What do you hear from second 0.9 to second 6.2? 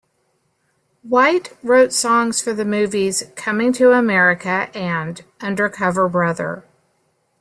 White wrote songs for the movies "Coming to America" and "Undercover